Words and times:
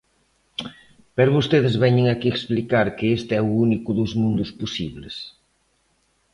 Pero 1.15 1.35
vostedes 1.37 1.75
veñen 1.83 2.07
aquí 2.09 2.27
explicar 2.31 2.87
que 2.97 3.07
este 3.17 3.33
é 3.39 3.41
o 3.47 3.55
único 3.65 3.89
dos 3.99 4.11
mundos 4.21 4.49
posibles. 4.61 5.15